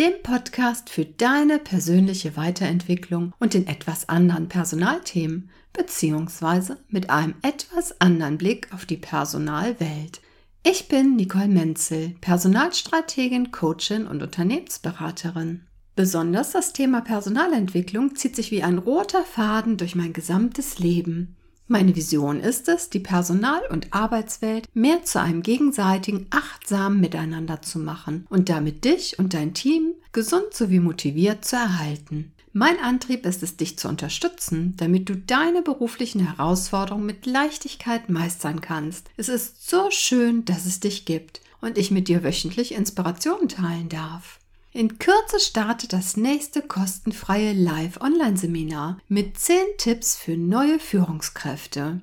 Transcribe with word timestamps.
dem 0.00 0.22
Podcast 0.22 0.88
für 0.88 1.04
deine 1.04 1.58
persönliche 1.58 2.34
Weiterentwicklung 2.34 3.34
und 3.38 3.54
in 3.54 3.66
etwas 3.66 4.08
anderen 4.08 4.48
Personalthemen, 4.48 5.50
beziehungsweise 5.74 6.78
mit 6.88 7.10
einem 7.10 7.34
etwas 7.42 8.00
anderen 8.00 8.38
Blick 8.38 8.72
auf 8.72 8.86
die 8.86 8.96
Personalwelt. 8.96 10.22
Ich 10.62 10.88
bin 10.88 11.16
Nicole 11.16 11.48
Menzel, 11.48 12.14
Personalstrategin, 12.22 13.52
Coachin 13.52 14.06
und 14.06 14.22
Unternehmensberaterin. 14.22 15.66
Besonders 15.96 16.52
das 16.52 16.72
Thema 16.72 17.02
Personalentwicklung 17.02 18.16
zieht 18.16 18.36
sich 18.36 18.50
wie 18.50 18.62
ein 18.62 18.78
roter 18.78 19.24
Faden 19.24 19.76
durch 19.76 19.96
mein 19.96 20.14
gesamtes 20.14 20.78
Leben. 20.78 21.36
Meine 21.72 21.94
Vision 21.94 22.40
ist 22.40 22.68
es, 22.68 22.90
die 22.90 22.98
Personal- 22.98 23.62
und 23.70 23.94
Arbeitswelt 23.94 24.68
mehr 24.74 25.04
zu 25.04 25.20
einem 25.20 25.40
gegenseitigen, 25.40 26.26
achtsamen 26.30 26.98
Miteinander 26.98 27.62
zu 27.62 27.78
machen 27.78 28.26
und 28.28 28.48
damit 28.48 28.84
dich 28.84 29.20
und 29.20 29.34
dein 29.34 29.54
Team 29.54 29.92
gesund 30.10 30.52
sowie 30.52 30.80
motiviert 30.80 31.44
zu 31.44 31.54
erhalten. 31.54 32.32
Mein 32.52 32.80
Antrieb 32.80 33.24
ist 33.24 33.44
es, 33.44 33.56
dich 33.56 33.78
zu 33.78 33.86
unterstützen, 33.86 34.74
damit 34.78 35.08
du 35.08 35.16
deine 35.16 35.62
beruflichen 35.62 36.26
Herausforderungen 36.26 37.06
mit 37.06 37.24
Leichtigkeit 37.24 38.08
meistern 38.08 38.60
kannst. 38.60 39.08
Es 39.16 39.28
ist 39.28 39.70
so 39.70 39.92
schön, 39.92 40.44
dass 40.44 40.66
es 40.66 40.80
dich 40.80 41.04
gibt 41.04 41.40
und 41.60 41.78
ich 41.78 41.92
mit 41.92 42.08
dir 42.08 42.24
wöchentlich 42.24 42.74
Inspirationen 42.74 43.48
teilen 43.48 43.88
darf. 43.88 44.39
In 44.72 45.00
Kürze 45.00 45.40
startet 45.40 45.92
das 45.92 46.16
nächste 46.16 46.62
kostenfreie 46.62 47.54
Live-Online-Seminar 47.54 49.00
mit 49.08 49.36
10 49.36 49.56
Tipps 49.78 50.16
für 50.16 50.36
neue 50.36 50.78
Führungskräfte. 50.78 52.02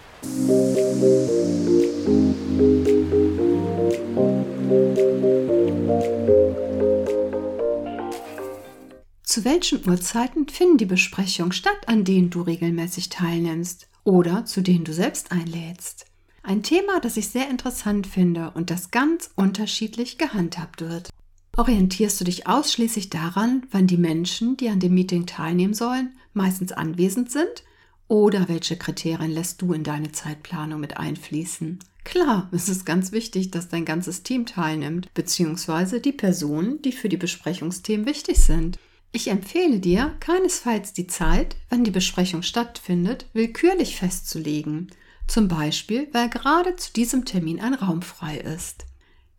Zu 9.23 9.45
welchen 9.45 9.89
Uhrzeiten 9.89 10.49
finden 10.49 10.79
die 10.79 10.87
Besprechungen 10.87 11.53
statt, 11.53 11.77
an 11.87 12.05
denen 12.05 12.31
du 12.31 12.43
regelmäßig 12.43 13.11
teilnimmst 13.11 13.89
oder 14.05 14.45
zu 14.45 14.63
denen 14.63 14.85
du 14.85 14.93
selbst 14.93 15.33
einlädst? 15.33 16.07
Ein 16.43 16.63
Thema, 16.63 17.01
das 17.01 17.17
ich 17.17 17.29
sehr 17.29 17.51
interessant 17.51 18.07
finde 18.07 18.53
und 18.55 18.71
das 18.71 18.91
ganz 18.91 19.31
unterschiedlich 19.37 20.19
gehandhabt 20.19 20.81
wird. 20.81 21.11
Orientierst 21.57 22.21
du 22.21 22.25
dich 22.25 22.47
ausschließlich 22.47 23.11
daran, 23.11 23.67
wann 23.71 23.87
die 23.87 23.99
Menschen, 23.99 24.57
die 24.57 24.69
an 24.69 24.81
dem 24.81 24.95
Meeting 24.95 25.27
teilnehmen 25.27 25.75
sollen, 25.75 26.15
meistens 26.33 26.73
anwesend 26.73 27.31
sind 27.31 27.65
oder 28.09 28.49
welche 28.49 28.77
Kriterien 28.77 29.31
lässt 29.31 29.63
du 29.63 29.73
in 29.73 29.85
deine 29.85 30.13
Zeitplanung 30.13 30.81
mit 30.81 30.97
einfließen? 30.97 31.79
Klar, 32.05 32.49
es 32.53 32.69
ist 32.69 32.85
ganz 32.85 33.13
wichtig, 33.13 33.51
dass 33.51 33.69
dein 33.69 33.85
ganzes 33.85 34.23
Team 34.23 34.47
teilnimmt, 34.47 35.13
beziehungsweise 35.15 36.01
die 36.01 36.13
Personen, 36.13 36.83
die 36.83 36.93
für 36.93 37.09
die 37.09 37.17
Besprechungsthemen 37.17 38.07
wichtig 38.07 38.39
sind. 38.39 38.79
Ich 39.13 39.29
empfehle 39.29 39.79
dir, 39.79 40.15
keinesfalls 40.21 40.93
die 40.93 41.07
Zeit, 41.07 41.57
wann 41.71 41.85
die 41.85 41.93
Besprechung 41.93 42.43
stattfindet, 42.43 43.27
willkürlich 43.33 43.97
festzulegen. 43.97 44.91
Zum 45.29 45.49
Beispiel, 45.49 46.09
weil 46.13 46.29
gerade 46.29 46.77
zu 46.77 46.93
diesem 46.93 47.25
Termin 47.25 47.61
ein 47.61 47.75
Raum 47.75 48.03
frei 48.03 48.39
ist. 48.39 48.85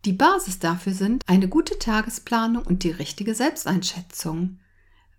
Die 0.06 0.12
Basis 0.12 0.58
dafür 0.58 0.94
sind 0.94 1.22
eine 1.26 1.48
gute 1.48 1.78
Tagesplanung 1.78 2.64
und 2.64 2.84
die 2.84 2.90
richtige 2.90 3.34
Selbsteinschätzung. 3.34 4.58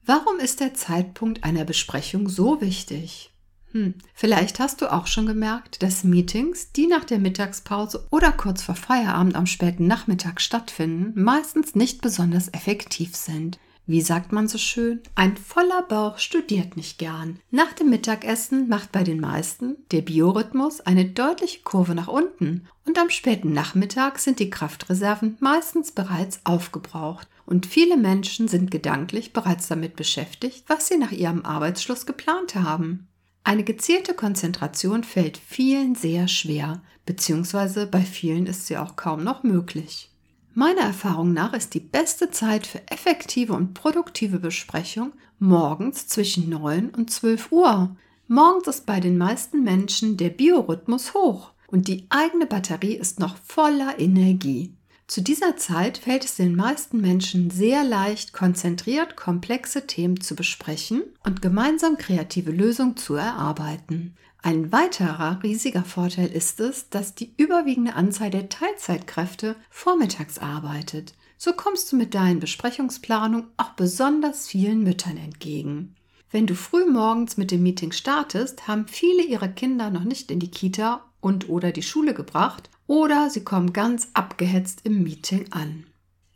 Warum 0.05 0.39
ist 0.39 0.59
der 0.59 0.73
Zeitpunkt 0.73 1.43
einer 1.43 1.65
Besprechung 1.65 2.27
so 2.27 2.59
wichtig? 2.61 3.31
Hm. 3.71 3.95
Vielleicht 4.13 4.59
hast 4.59 4.81
du 4.81 4.91
auch 4.91 5.07
schon 5.07 5.25
gemerkt, 5.25 5.83
dass 5.83 6.03
Meetings, 6.03 6.71
die 6.71 6.87
nach 6.87 7.03
der 7.03 7.19
Mittagspause 7.19 8.07
oder 8.11 8.31
kurz 8.31 8.63
vor 8.63 8.75
Feierabend 8.75 9.35
am 9.35 9.45
späten 9.45 9.87
Nachmittag 9.87 10.41
stattfinden, 10.41 11.21
meistens 11.21 11.75
nicht 11.75 12.01
besonders 12.01 12.53
effektiv 12.53 13.15
sind. 13.15 13.59
Wie 13.89 14.01
sagt 14.01 14.33
man 14.33 14.49
so 14.49 14.57
schön? 14.57 14.99
Ein 15.15 15.37
voller 15.37 15.81
Bauch 15.81 16.17
studiert 16.17 16.75
nicht 16.75 16.97
gern. 16.97 17.39
Nach 17.51 17.71
dem 17.71 17.89
Mittagessen 17.89 18.67
macht 18.67 18.91
bei 18.91 19.03
den 19.05 19.21
meisten 19.21 19.77
der 19.91 20.01
Biorhythmus 20.01 20.81
eine 20.81 21.05
deutliche 21.05 21.61
Kurve 21.61 21.95
nach 21.95 22.09
unten 22.09 22.67
und 22.85 22.99
am 22.99 23.09
späten 23.09 23.53
Nachmittag 23.53 24.19
sind 24.19 24.39
die 24.39 24.49
Kraftreserven 24.49 25.37
meistens 25.39 25.93
bereits 25.93 26.41
aufgebraucht 26.43 27.29
und 27.45 27.65
viele 27.65 27.95
Menschen 27.95 28.49
sind 28.49 28.71
gedanklich 28.71 29.31
bereits 29.31 29.69
damit 29.69 29.95
beschäftigt, 29.95 30.65
was 30.67 30.89
sie 30.89 30.97
nach 30.97 31.13
ihrem 31.13 31.45
Arbeitsschluss 31.45 32.05
geplant 32.05 32.55
haben. 32.55 33.07
Eine 33.47 33.63
gezielte 33.63 34.13
Konzentration 34.13 35.05
fällt 35.05 35.37
vielen 35.37 35.95
sehr 35.95 36.27
schwer, 36.27 36.81
beziehungsweise 37.05 37.87
bei 37.87 38.01
vielen 38.01 38.45
ist 38.45 38.67
sie 38.67 38.77
auch 38.77 38.97
kaum 38.97 39.23
noch 39.23 39.43
möglich. 39.43 40.11
Meiner 40.53 40.81
Erfahrung 40.81 41.31
nach 41.31 41.53
ist 41.53 41.73
die 41.73 41.79
beste 41.79 42.29
Zeit 42.29 42.67
für 42.67 42.85
effektive 42.91 43.53
und 43.53 43.73
produktive 43.73 44.39
Besprechung 44.39 45.13
morgens 45.39 46.09
zwischen 46.09 46.49
9 46.49 46.89
und 46.89 47.09
12 47.09 47.53
Uhr. 47.53 47.95
Morgens 48.27 48.67
ist 48.67 48.85
bei 48.85 48.99
den 48.99 49.17
meisten 49.17 49.63
Menschen 49.63 50.17
der 50.17 50.31
Biorhythmus 50.31 51.13
hoch 51.13 51.53
und 51.67 51.87
die 51.87 52.05
eigene 52.09 52.47
Batterie 52.47 52.95
ist 52.95 53.21
noch 53.21 53.37
voller 53.37 53.97
Energie. 53.97 54.73
Zu 55.07 55.21
dieser 55.21 55.55
Zeit 55.55 55.99
fällt 55.99 56.25
es 56.25 56.35
den 56.35 56.53
meisten 56.57 56.99
Menschen 56.99 57.49
sehr 57.49 57.85
leicht, 57.85 58.33
konzentriert 58.33 59.15
komplexe 59.15 59.87
Themen 59.87 60.19
zu 60.19 60.35
besprechen 60.35 61.01
und 61.23 61.41
gemeinsam 61.41 61.97
kreative 61.97 62.51
Lösungen 62.51 62.97
zu 62.97 63.15
erarbeiten. 63.15 64.17
Ein 64.43 64.73
weiterer 64.73 65.41
riesiger 65.43 65.83
Vorteil 65.83 66.27
ist 66.27 66.59
es, 66.59 66.89
dass 66.89 67.15
die 67.15 67.33
überwiegende 67.37 67.95
Anzahl 67.95 68.29
der 68.29 68.49
Teilzeitkräfte 68.49 69.55
vormittags 69.69 70.39
arbeitet. 70.39 71.13
So 71.37 71.53
kommst 71.53 71.89
du 71.91 71.95
mit 71.95 72.13
deinen 72.13 72.41
Besprechungsplanungen 72.41 73.47
auch 73.55 73.71
besonders 73.71 74.47
vielen 74.47 74.83
Müttern 74.83 75.15
entgegen. 75.15 75.95
Wenn 76.31 76.47
du 76.47 76.55
früh 76.55 76.85
morgens 76.85 77.37
mit 77.37 77.51
dem 77.51 77.63
Meeting 77.63 77.93
startest, 77.93 78.67
haben 78.67 78.87
viele 78.87 79.23
ihre 79.23 79.49
Kinder 79.49 79.89
noch 79.89 80.03
nicht 80.03 80.31
in 80.31 80.39
die 80.39 80.51
Kita 80.51 81.05
und 81.19 81.49
oder 81.49 81.71
die 81.71 81.83
Schule 81.83 82.13
gebracht 82.13 82.69
oder 82.87 83.29
sie 83.29 83.43
kommen 83.43 83.73
ganz 83.73 84.09
abgehetzt 84.13 84.81
im 84.83 85.03
Meeting 85.03 85.51
an. 85.51 85.85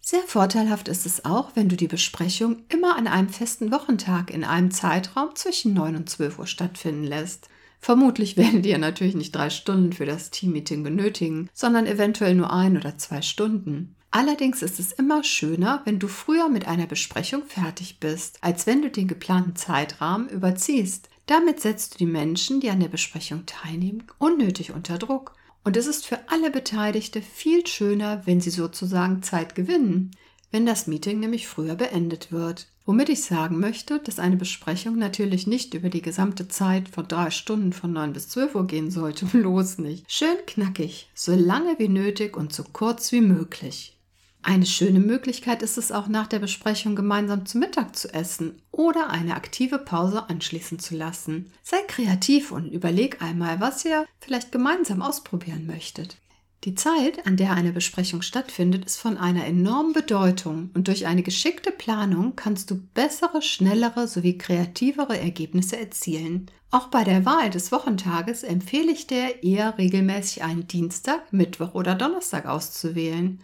Sehr 0.04 0.24
vorteilhaft 0.26 0.88
ist 0.88 1.06
es 1.06 1.26
auch, 1.26 1.52
wenn 1.56 1.70
du 1.70 1.76
die 1.78 1.88
Besprechung 1.88 2.64
immer 2.70 2.98
an 2.98 3.08
einem 3.08 3.30
festen 3.30 3.72
Wochentag 3.72 4.32
in 4.32 4.44
einem 4.44 4.72
Zeitraum 4.72 5.36
zwischen 5.36 5.74
9 5.74 5.96
und 5.96 6.10
12 6.10 6.40
Uhr 6.40 6.48
stattfinden 6.48 7.04
lässt. 7.04 7.50
Vermutlich 7.80 8.36
werden 8.36 8.64
dir 8.64 8.78
natürlich 8.80 9.16
nicht 9.16 9.36
drei 9.36 9.50
Stunden 9.50 9.94
für 9.94 10.06
das 10.06 10.32
Teammeeting 10.32 10.84
benötigen, 10.84 11.50
sondern 11.54 11.86
eventuell 11.86 12.36
nur 12.36 12.52
ein 12.52 12.78
oder 12.78 12.98
zwei 12.98 13.22
Stunden. 13.22 13.96
Allerdings 14.10 14.62
ist 14.62 14.80
es 14.80 14.92
immer 14.92 15.24
schöner, 15.24 15.82
wenn 15.86 15.98
du 15.98 16.10
früher 16.10 16.50
mit 16.50 16.68
einer 16.68 16.88
Besprechung 16.88 17.44
fertig 17.46 18.00
bist, 18.02 18.40
als 18.42 18.68
wenn 18.68 18.82
du 18.82 18.90
den 18.90 19.08
geplanten 19.08 19.56
Zeitrahmen 19.56 20.28
überziehst. 20.28 21.10
Damit 21.26 21.60
setzt 21.60 21.94
du 21.94 21.98
die 22.00 22.06
Menschen, 22.06 22.60
die 22.60 22.70
an 22.70 22.80
der 22.80 22.90
Besprechung 22.90 23.46
teilnehmen, 23.46 24.04
unnötig 24.18 24.72
unter 24.72 24.98
Druck 24.98 25.34
und 25.64 25.78
es 25.78 25.86
ist 25.86 26.06
für 26.06 26.20
alle 26.28 26.50
Beteiligte 26.50 27.22
viel 27.22 27.66
schöner, 27.68 28.24
wenn 28.26 28.42
sie 28.42 28.50
sozusagen 28.50 29.22
Zeit 29.22 29.54
gewinnen, 29.56 30.12
wenn 30.50 30.66
das 30.66 30.88
Meeting 30.88 31.20
nämlich 31.20 31.48
früher 31.48 31.76
beendet 31.76 32.32
wird. 32.32 32.68
Womit 32.84 33.10
ich 33.10 33.24
sagen 33.24 33.60
möchte, 33.60 34.00
dass 34.00 34.18
eine 34.18 34.38
Besprechung 34.38 34.98
natürlich 34.98 35.46
nicht 35.46 35.76
über 35.76 35.90
die 35.90 36.02
gesamte 36.02 36.48
Zeit 36.48 36.90
von 36.90 37.08
drei 37.08 37.30
Stunden 37.30 37.74
von 37.74 37.94
9 37.94 38.12
bis 38.12 38.28
12 38.30 38.56
Uhr 38.56 38.68
gehen 38.68 38.90
sollte, 38.90 39.26
bloß 39.32 39.78
nicht. 39.78 40.12
Schön 40.12 40.36
knackig, 40.48 41.10
so 41.14 41.34
lange 41.34 41.78
wie 41.78 41.90
nötig 41.90 42.36
und 42.36 42.54
so 42.54 42.64
kurz 42.64 43.12
wie 43.12 43.22
möglich. 43.22 43.98
Eine 44.44 44.66
schöne 44.66 45.00
Möglichkeit 45.00 45.62
ist 45.62 45.78
es 45.78 45.92
auch 45.92 46.08
nach 46.08 46.26
der 46.26 46.40
Besprechung 46.40 46.96
gemeinsam 46.96 47.46
zu 47.46 47.60
Mittag 47.60 47.96
zu 47.96 48.12
essen 48.14 48.62
oder 48.72 49.12
eine 49.12 49.36
aktive 49.36 49.78
Pause 49.78 50.30
anschließen 50.30 50.80
zu 50.80 50.96
lassen. 50.96 51.52
Sei 51.62 51.78
kreativ 51.88 52.52
und 52.52 52.68
überleg 52.72 53.22
einmal, 53.22 53.60
was 53.60 53.86
ihr 53.86 54.06
vielleicht 54.20 54.52
gemeinsam 54.52 55.04
ausprobieren 55.04 55.68
möchtet. 55.68 56.18
Die 56.64 56.76
Zeit, 56.76 57.26
an 57.26 57.38
der 57.38 57.54
eine 57.54 57.72
Besprechung 57.72 58.22
stattfindet, 58.22 58.86
ist 58.86 58.98
von 58.98 59.18
einer 59.18 59.46
enormen 59.46 59.94
Bedeutung 59.94 60.70
und 60.76 60.88
durch 60.88 61.08
eine 61.08 61.24
geschickte 61.24 61.72
Planung 61.72 62.36
kannst 62.36 62.70
du 62.70 62.76
bessere, 62.94 63.42
schnellere 63.42 64.08
sowie 64.08 64.38
kreativere 64.38 65.20
Ergebnisse 65.20 65.80
erzielen. 65.80 66.52
Auch 66.70 66.88
bei 66.88 67.04
der 67.04 67.26
Wahl 67.26 67.50
des 67.50 67.72
Wochentages 67.72 68.44
empfehle 68.44 68.92
ich 68.92 69.08
dir 69.08 69.44
eher 69.44 69.78
regelmäßig 69.78 70.44
einen 70.44 70.68
Dienstag, 70.68 71.34
Mittwoch 71.34 71.74
oder 71.74 71.96
Donnerstag 71.96 72.46
auszuwählen. 72.46 73.40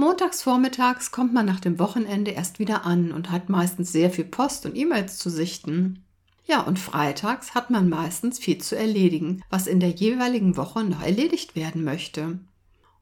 Montags 0.00 0.42
vormittags 0.42 1.10
kommt 1.10 1.34
man 1.34 1.44
nach 1.44 1.58
dem 1.58 1.80
Wochenende 1.80 2.30
erst 2.30 2.60
wieder 2.60 2.86
an 2.86 3.10
und 3.10 3.32
hat 3.32 3.48
meistens 3.48 3.90
sehr 3.90 4.10
viel 4.10 4.26
Post 4.26 4.64
und 4.64 4.76
E-Mails 4.76 5.18
zu 5.18 5.28
sichten. 5.28 6.04
Ja, 6.46 6.60
und 6.60 6.78
freitags 6.78 7.56
hat 7.56 7.70
man 7.70 7.88
meistens 7.88 8.38
viel 8.38 8.58
zu 8.58 8.76
erledigen, 8.76 9.42
was 9.50 9.66
in 9.66 9.80
der 9.80 9.90
jeweiligen 9.90 10.56
Woche 10.56 10.84
noch 10.84 11.02
erledigt 11.02 11.56
werden 11.56 11.82
möchte. 11.82 12.38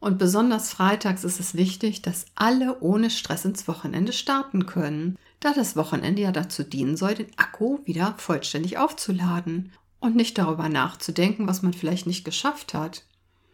Und 0.01 0.17
besonders 0.17 0.71
freitags 0.71 1.23
ist 1.23 1.39
es 1.39 1.55
wichtig, 1.55 2.01
dass 2.01 2.25
alle 2.35 2.81
ohne 2.81 3.11
Stress 3.11 3.45
ins 3.45 3.69
Wochenende 3.69 4.15
starten 4.15 4.65
können, 4.65 5.19
da 5.41 5.53
das 5.53 5.77
Wochenende 5.77 6.23
ja 6.23 6.33
dazu 6.33 6.63
dienen 6.63 6.97
soll, 6.97 7.15
den 7.15 7.29
Akku 7.37 7.81
wieder 7.85 8.15
vollständig 8.17 8.79
aufzuladen 8.79 9.71
und 10.01 10.17
nicht 10.17 10.39
darüber 10.39 10.71
nachzudenken, 10.71 11.47
was 11.47 11.61
man 11.61 11.75
vielleicht 11.75 12.07
nicht 12.07 12.25
geschafft 12.25 12.73
hat. 12.73 13.05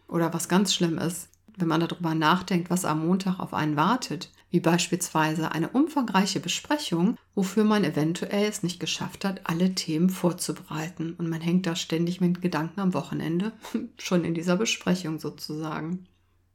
Oder 0.07 0.33
was 0.33 0.47
ganz 0.47 0.73
schlimm 0.73 0.97
ist, 0.97 1.27
wenn 1.57 1.67
man 1.67 1.81
darüber 1.81 2.15
nachdenkt, 2.15 2.69
was 2.69 2.85
am 2.85 3.05
Montag 3.05 3.39
auf 3.39 3.53
einen 3.53 3.75
wartet, 3.75 4.31
wie 4.49 4.59
beispielsweise 4.59 5.51
eine 5.51 5.69
umfangreiche 5.69 6.39
Besprechung, 6.39 7.17
wofür 7.35 7.63
man 7.63 7.83
eventuell 7.83 8.47
es 8.47 8.63
nicht 8.63 8.79
geschafft 8.79 9.25
hat, 9.25 9.41
alle 9.45 9.73
Themen 9.73 10.09
vorzubereiten. 10.09 11.13
Und 11.17 11.29
man 11.29 11.41
hängt 11.41 11.65
da 11.65 11.75
ständig 11.75 12.21
mit 12.21 12.41
Gedanken 12.41 12.79
am 12.79 12.93
Wochenende, 12.93 13.51
schon 13.97 14.23
in 14.23 14.33
dieser 14.33 14.57
Besprechung 14.57 15.19
sozusagen. 15.19 16.07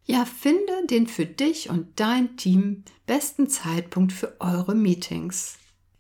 Ja, 0.05 0.25
finde 0.25 0.73
den 0.89 1.07
für 1.07 1.27
dich 1.27 1.69
und 1.69 2.01
dein 2.01 2.37
Team 2.37 2.85
besten 3.07 3.49
Zeitpunkt 3.49 4.13
für 4.13 4.41
eure 4.41 4.75
Meetings. 4.75 5.59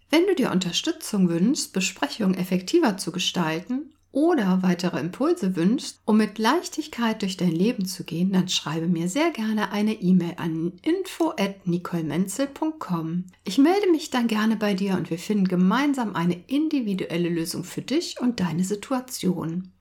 Wenn 0.08 0.26
du 0.26 0.34
dir 0.34 0.50
Unterstützung 0.50 1.28
wünschst, 1.28 1.72
Besprechungen 1.74 2.34
effektiver 2.34 2.96
zu 2.96 3.12
gestalten 3.12 3.92
oder 4.12 4.62
weitere 4.62 5.00
Impulse 5.00 5.56
wünschst, 5.56 6.00
um 6.04 6.16
mit 6.16 6.38
Leichtigkeit 6.38 7.22
durch 7.22 7.36
dein 7.36 7.52
Leben 7.52 7.86
zu 7.86 8.04
gehen, 8.04 8.32
dann 8.32 8.48
schreibe 8.48 8.86
mir 8.86 9.08
sehr 9.08 9.30
gerne 9.30 9.70
eine 9.70 9.94
E-Mail 9.94 10.34
an 10.36 10.72
info@nicolemenzel.com. 10.82 13.24
Ich 13.44 13.58
melde 13.58 13.90
mich 13.90 14.10
dann 14.10 14.26
gerne 14.26 14.56
bei 14.56 14.74
dir 14.74 14.94
und 14.94 15.10
wir 15.10 15.18
finden 15.18 15.48
gemeinsam 15.48 16.16
eine 16.16 16.42
individuelle 16.46 17.28
Lösung 17.28 17.64
für 17.64 17.82
dich 17.82 18.20
und 18.20 18.40
deine 18.40 18.64
Situation. 18.64 19.72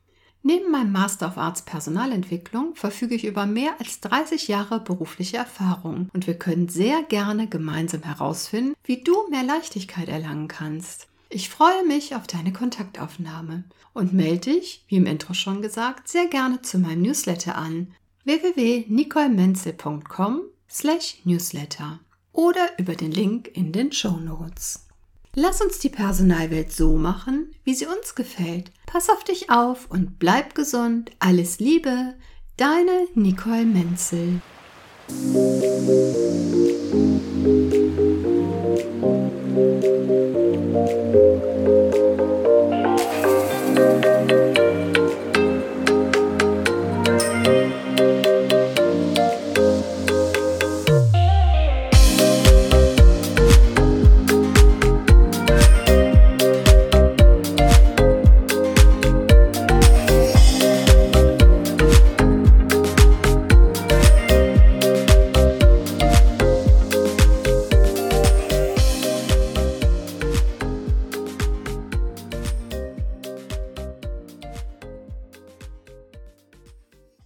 Neben 0.44 0.72
meinem 0.72 0.92
Master 0.92 1.28
of 1.28 1.38
Arts 1.38 1.64
Personalentwicklung 1.64 2.76
verfüge 2.76 3.16
ich 3.16 3.26
über 3.26 3.46
mehr 3.46 3.72
als 3.80 4.00
30 4.02 4.48
Jahre 4.48 4.80
berufliche 4.80 5.38
Erfahrung 5.38 6.10
und 6.14 6.26
wir 6.26 6.36
können 6.36 6.70
sehr 6.70 7.04
gerne 7.04 7.48
gemeinsam 7.48 8.04
herausfinden, 8.04 8.74
wie 8.84 9.04
du 9.04 9.28
mehr 9.30 9.44
Leichtigkeit 9.44 10.08
erlangen 10.08 10.48
kannst. 10.48 11.08
Ich 11.30 11.50
freue 11.50 11.86
mich 11.86 12.16
auf 12.16 12.26
deine 12.26 12.54
Kontaktaufnahme 12.54 13.66
und 13.94 14.14
melde 14.14 14.52
dich, 14.52 14.86
wie 14.88 14.96
im 14.96 15.06
Intro 15.06 15.34
schon 15.34 15.62
gesagt, 15.62 16.08
sehr 16.08 16.28
gerne 16.28 16.62
zu 16.62 16.80
meinem 16.80 17.02
Newsletter 17.02 17.56
an 17.56 17.94
www.nicolemenzel.com 18.24 20.44
slash 20.70 21.18
newsletter 21.24 22.00
oder 22.34 22.70
über 22.78 22.94
den 22.96 23.12
Link 23.12 23.50
in 23.54 23.72
den 23.72 23.92
Show. 23.92 24.20
Lass 25.34 25.62
uns 25.62 25.80
die 25.80 25.90
Personalwelt 25.90 26.72
so 26.72 26.96
machen, 26.96 27.52
wie 27.64 27.74
sie 27.74 27.88
uns 27.88 28.14
gefällt. 28.16 28.72
Pass 28.86 29.10
auf 29.10 29.24
dich 29.24 29.50
auf 29.50 29.90
und 29.90 30.20
bleib 30.20 30.54
gesund. 30.56 31.12
Alles 31.20 31.60
Liebe, 31.60 32.14
deine 32.58 33.08
Nicole 33.16 33.66
Menzel. 33.66 34.42